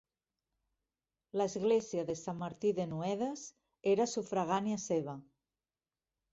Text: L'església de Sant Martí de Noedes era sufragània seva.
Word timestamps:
L'església 1.41 2.07
de 2.07 2.15
Sant 2.23 2.41
Martí 2.41 2.73
de 2.81 2.89
Noedes 2.95 3.45
era 3.95 4.11
sufragània 4.17 4.83
seva. 4.89 5.19